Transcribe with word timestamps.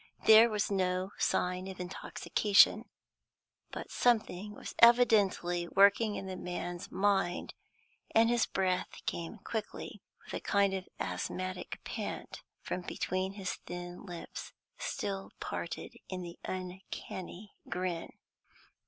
There 0.25 0.49
was 0.49 0.71
no 0.71 1.11
sign 1.19 1.67
of 1.67 1.79
intoxication, 1.79 2.89
but 3.69 3.91
something 3.91 4.55
was 4.55 4.73
evidently 4.79 5.67
working 5.67 6.15
in 6.15 6.25
the 6.25 6.35
man's 6.35 6.89
mind, 6.89 7.53
and 8.09 8.27
his 8.27 8.47
breath 8.47 8.87
came 9.05 9.37
quickly, 9.43 10.01
with 10.25 10.33
a 10.33 10.39
kind 10.39 10.73
of 10.73 10.87
asthmatic 10.99 11.81
pant, 11.83 12.41
from 12.63 12.81
between 12.81 13.33
his 13.33 13.57
thin 13.67 14.03
lips, 14.03 14.53
still 14.79 15.29
parted 15.39 15.93
in 16.09 16.23
the 16.23 16.39
uncanny 16.45 17.53
grin. 17.69 18.09